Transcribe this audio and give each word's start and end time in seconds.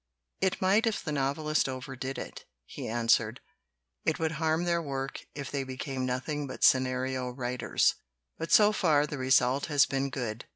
"It 0.39 0.59
might 0.59 0.87
if 0.87 1.03
the 1.03 1.11
novelists 1.11 1.67
overdid 1.67 2.17
it," 2.17 2.45
he 2.65 2.87
an 2.87 3.05
swered. 3.05 3.37
"It 4.03 4.17
would 4.17 4.31
harm 4.41 4.63
their 4.63 4.81
work 4.81 5.27
if 5.35 5.51
they 5.51 5.63
be 5.63 5.77
came 5.77 6.07
nothing 6.07 6.47
but 6.47 6.63
scenario 6.63 7.29
writers. 7.29 7.93
But 8.39 8.51
so 8.51 8.71
far 8.71 9.05
the 9.05 9.19
result 9.19 9.67
has 9.67 9.85
been 9.85 10.09
good. 10.09 10.45